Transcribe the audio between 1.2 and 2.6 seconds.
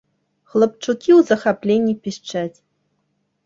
захапленні пішчаць.